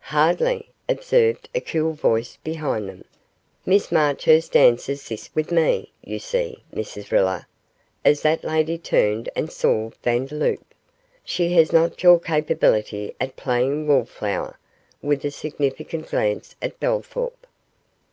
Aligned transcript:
'Hardly,' 0.00 0.70
observed 0.88 1.48
a 1.54 1.60
cool 1.60 1.92
voice 1.92 2.36
behind 2.42 2.88
them; 2.88 3.04
'Miss 3.64 3.92
Marchurst 3.92 4.50
dances 4.50 5.06
this 5.08 5.30
with 5.36 5.52
me 5.52 5.92
you 6.02 6.18
see, 6.18 6.64
Mrs 6.74 7.12
Riller,' 7.12 7.46
as 8.04 8.22
that 8.22 8.42
lady 8.42 8.76
turned 8.76 9.28
and 9.36 9.52
saw 9.52 9.90
Vandeloup, 10.02 10.64
'she 11.22 11.52
has 11.52 11.72
not 11.72 12.02
your 12.02 12.18
capability 12.18 13.14
at 13.20 13.36
playing 13.36 13.86
wallflower,' 13.86 14.58
with 15.00 15.24
a 15.24 15.30
significant 15.30 16.10
glance 16.10 16.56
at 16.60 16.80
Bellthorp. 16.80 17.46